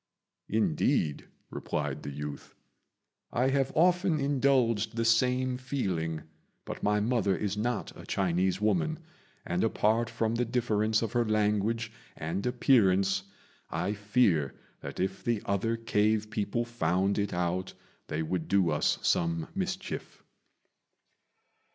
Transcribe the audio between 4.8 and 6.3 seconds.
the same feeling;